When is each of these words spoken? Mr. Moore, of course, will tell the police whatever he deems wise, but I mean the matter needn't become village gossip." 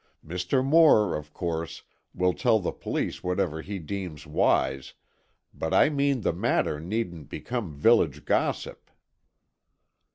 Mr. 0.25 0.65
Moore, 0.65 1.15
of 1.15 1.31
course, 1.31 1.83
will 2.11 2.33
tell 2.33 2.57
the 2.59 2.71
police 2.71 3.23
whatever 3.23 3.61
he 3.61 3.77
deems 3.77 4.25
wise, 4.25 4.95
but 5.53 5.75
I 5.75 5.89
mean 5.89 6.21
the 6.21 6.33
matter 6.33 6.79
needn't 6.79 7.29
become 7.29 7.71
village 7.75 8.25
gossip." 8.25 8.89